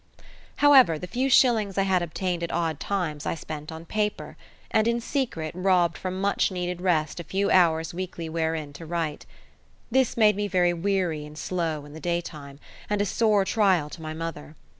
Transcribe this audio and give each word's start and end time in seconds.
However, 0.55 0.97
the 0.97 1.05
few 1.05 1.29
shillings 1.29 1.77
I 1.77 1.83
had 1.83 2.01
obtained 2.01 2.41
at 2.41 2.51
odd 2.51 2.79
times 2.79 3.27
I 3.27 3.35
spent 3.35 3.71
on 3.71 3.85
paper, 3.85 4.35
and 4.71 4.87
in 4.87 4.99
secret 4.99 5.51
robbed 5.53 5.95
from 5.95 6.19
much 6.19 6.49
needed 6.49 6.81
rest 6.81 7.19
a 7.19 7.23
few 7.23 7.51
hours 7.51 7.93
weekly 7.93 8.27
wherein 8.27 8.73
to 8.73 8.85
write. 8.87 9.27
This 9.91 10.17
made 10.17 10.35
me 10.35 10.47
very 10.47 10.73
weary 10.73 11.23
and 11.23 11.37
slow 11.37 11.85
in 11.85 11.93
the 11.93 11.99
daytime, 11.99 12.59
and 12.89 12.99
a 12.99 13.05
sore 13.05 13.45
trial 13.45 13.91
to 13.91 14.01
my 14.01 14.15
mother. 14.15 14.55